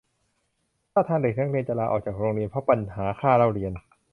[0.91, 3.71] ท่าทางเด็กนักเรียนจะลาออกจากโรงเรียนเพราะปัญหาค่าเล่าเรียน